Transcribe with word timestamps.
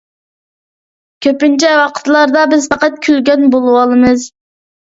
كۆپىنچە 1.25 1.75
ۋاقىتلاردا 1.81 2.47
بىز 2.55 2.67
پەقەت 2.73 2.99
كۈلگەن 3.07 3.49
بولىۋالىمىز 3.55 4.29